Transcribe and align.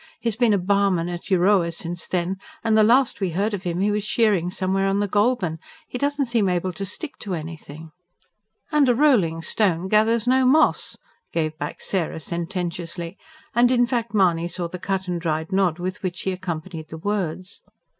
He's 0.19 0.35
been 0.35 0.51
a 0.51 0.57
barman 0.57 1.09
at 1.09 1.25
Euroa 1.29 1.71
since 1.71 2.07
then; 2.07 2.37
and 2.63 2.75
the 2.75 2.81
last 2.81 3.21
we 3.21 3.29
heard 3.29 3.53
of 3.53 3.61
him, 3.61 3.81
he 3.81 3.91
was 3.91 4.03
shearing 4.03 4.49
somewhere 4.49 4.87
on 4.87 4.99
the 4.99 5.07
Goulburn. 5.07 5.59
He 5.87 5.99
doesn't 5.99 6.25
seem 6.25 6.49
able 6.49 6.73
to 6.73 6.85
stick 6.87 7.17
to 7.19 7.35
anything." 7.35 7.91
"And 8.71 8.89
a 8.89 8.95
rolling 8.95 9.43
stone 9.43 9.87
gathers 9.89 10.25
no 10.25 10.43
moss!" 10.43 10.97
gave 11.31 11.55
back 11.59 11.81
Sarah 11.81 12.19
sententiously 12.19 13.15
and 13.53 13.69
in 13.69 13.85
fancy 13.85 14.09
Mahony 14.13 14.47
saw 14.47 14.67
the 14.67 14.79
cut 14.79 15.07
and 15.07 15.21
dried 15.21 15.51
nod 15.51 15.77
with 15.77 16.01
which 16.01 16.15
she 16.15 16.31
accompanied 16.31 16.87
the 16.89 16.97
words. 16.97 17.61